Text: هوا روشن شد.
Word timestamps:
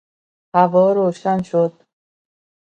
هوا 0.55 0.85
روشن 0.97 1.39
شد. 1.49 1.73